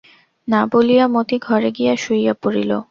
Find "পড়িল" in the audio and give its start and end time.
2.43-2.71